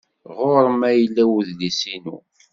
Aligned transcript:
Ɣer-m 0.39 0.81
ay 0.89 0.97
yella 1.01 1.23
udlis-inu? 1.37 2.17